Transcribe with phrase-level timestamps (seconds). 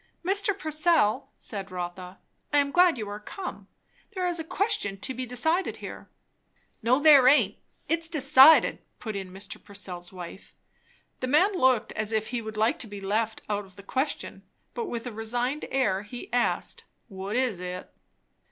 [0.25, 0.57] "Mr.
[0.57, 2.17] Purcell," said Rotha,
[2.51, 3.67] "I am glad you are come;
[4.15, 6.09] there is a question to be decided here."
[6.81, 9.63] "No there aint; it's decided," put in Mr.
[9.63, 10.55] Purcell's wife.
[11.19, 14.41] The man looked as if he would like to be left out of the question;
[14.73, 17.93] but with a resigned air he asked, "What is it?"